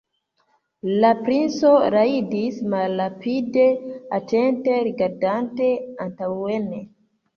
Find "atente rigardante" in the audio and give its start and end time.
4.21-5.69